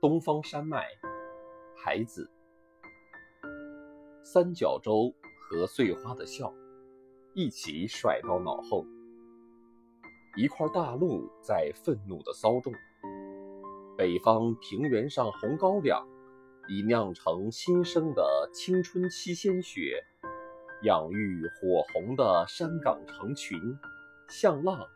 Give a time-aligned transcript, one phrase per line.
[0.00, 0.86] 东方山脉，
[1.76, 2.30] 孩子，
[4.24, 6.50] 三角洲和碎花的笑
[7.34, 8.86] 一起甩到脑后。
[10.38, 12.72] 一块大陆在愤怒的骚动。
[13.98, 16.02] 北方平原上红高粱
[16.66, 20.02] 已酿成新生的青春期鲜血，
[20.84, 23.60] 养育火红的山岗成群，
[24.30, 24.88] 像浪。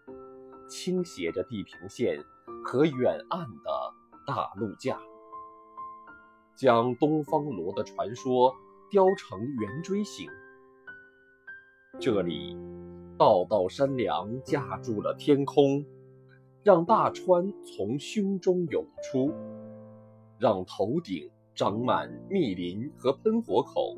[0.67, 2.25] 倾斜着地平线
[2.65, 3.93] 和远岸的
[4.27, 4.99] 大陆架，
[6.57, 8.55] 将东方罗的传说
[8.91, 10.31] 雕成圆锥形。
[12.01, 12.57] 这里，
[13.19, 15.85] 道道山梁架住了天空，
[16.63, 19.31] 让大川从胸中涌出，
[20.39, 23.95] 让头顶长满密林和喷火口。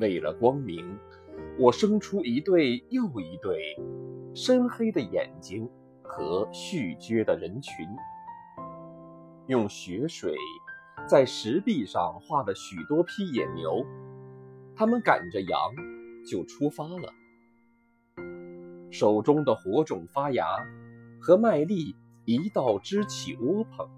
[0.00, 0.98] 为了光明，
[1.58, 3.76] 我生出一对又一对。
[4.34, 5.70] 深黑的眼睛
[6.02, 7.86] 和续撅的人群，
[9.46, 10.34] 用雪水
[11.06, 13.84] 在石壁上画了许多匹野牛，
[14.74, 15.58] 他们赶着羊
[16.26, 17.12] 就出发了。
[18.90, 20.46] 手中的火种发芽，
[21.20, 23.88] 和麦粒一道支起窝棚。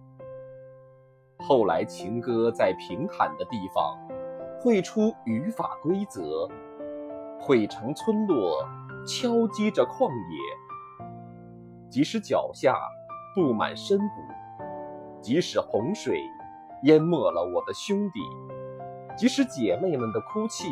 [1.39, 3.97] 后来情歌在平坦的地方
[4.61, 6.48] 绘出语法规则，
[7.41, 8.67] 绘成村落。
[9.08, 12.77] 敲击着旷野，即使脚下
[13.36, 14.05] 布满深谷，
[15.27, 16.22] 即使洪水
[16.84, 18.20] 淹没了我的兄弟，
[19.16, 20.68] 即使姐妹们的哭泣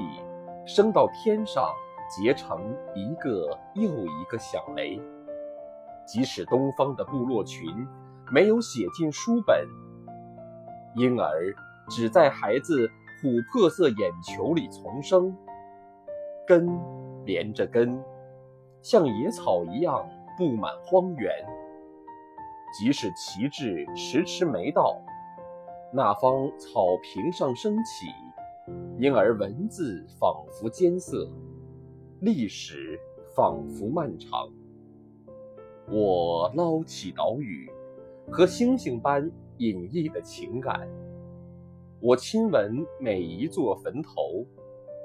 [0.65, 1.69] 升到天上
[2.09, 5.01] 结成一个又一个响雷，
[6.07, 7.69] 即使东方的部落群
[8.31, 9.67] 没有写进书本，
[10.95, 11.53] 婴儿
[11.89, 12.89] 只在孩子
[13.21, 15.37] 琥珀色眼球里丛生，
[16.47, 16.79] 根
[17.25, 18.01] 连着根。
[18.83, 20.09] 像野草一样
[20.39, 21.33] 布满荒原，
[22.77, 25.01] 即使旗帜迟迟没到，
[25.93, 28.07] 那方草坪上升起，
[28.99, 31.31] 因而文字仿佛艰涩，
[32.21, 32.99] 历史
[33.37, 34.51] 仿佛漫长。
[35.89, 37.71] 我捞起岛屿，
[38.29, 40.89] 和星星般隐逸的情感，
[42.01, 44.45] 我亲吻每一座坟头，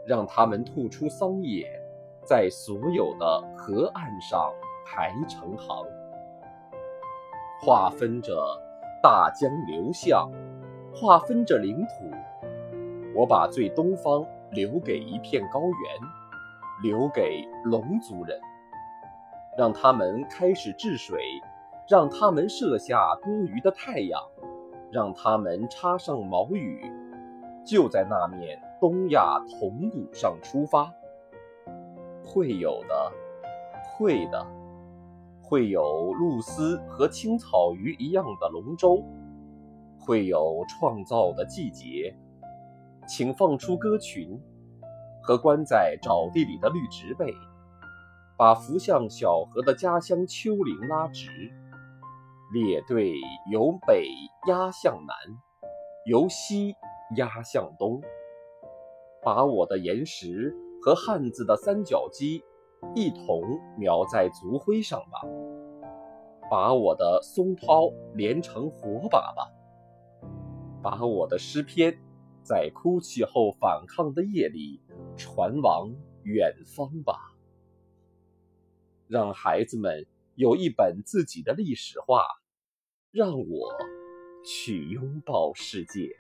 [0.08, 1.70] 让它们吐出桑叶。
[2.26, 4.52] 在所有的河岸上
[4.86, 5.86] 排成行，
[7.62, 8.34] 划分着
[9.04, 10.32] 大江流向，
[10.94, 12.10] 划分着领土。
[13.16, 15.72] 我把最东方留给一片高原，
[16.84, 18.40] 留给龙族人，
[19.58, 21.22] 让他们开始治水，
[21.90, 24.22] 让他们射下多余的太阳，
[24.92, 26.90] 让他们插上矛羽，
[27.66, 30.94] 就在那面东亚铜鼓上出发。
[32.24, 33.12] 会有的，
[33.84, 34.46] 会的，
[35.50, 39.04] 会有露丝和青草鱼一样的龙舟，
[40.00, 42.16] 会有创造的季节，
[43.08, 44.40] 请放出歌群，
[45.24, 47.34] 和关在沼地里的绿植被，
[48.38, 51.32] 把浮向小河的家乡丘陵拉直，
[52.54, 53.16] 列队
[53.52, 54.08] 由北
[54.48, 55.16] 压向南，
[56.06, 56.76] 由西
[57.18, 58.00] 压向东，
[59.24, 60.56] 把我的岩石。
[60.82, 62.42] 和汉字的三角肌
[62.96, 65.22] 一同描在族徽上吧，
[66.50, 69.52] 把我的松涛连成火把吧，
[70.82, 72.00] 把我的诗篇
[72.42, 74.82] 在哭泣后反抗的夜里
[75.16, 77.36] 传往远方吧，
[79.08, 82.24] 让孩子们有一本自己的历史画，
[83.12, 83.76] 让我
[84.44, 86.16] 去拥抱世界。